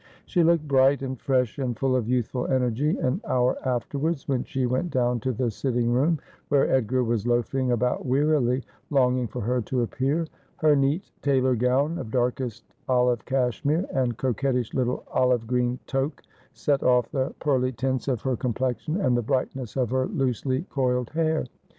[0.25, 4.65] She looked bright and fresh and full of youthful energy an hour afterwards, when she
[4.65, 9.61] went down to the sitting room, where Edgar was loafing about wearily, longing for her
[9.61, 10.25] to appear.
[10.57, 16.81] Her neat tailor gown of darkest olive cashmere, and coquettish little olive green toque, set
[16.81, 21.43] off the pearly tints of her complexion and the brightness of her loosely coiled hair.